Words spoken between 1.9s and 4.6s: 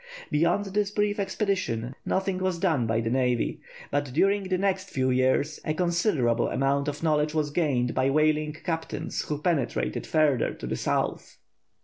nothing was done by the Navy, but during the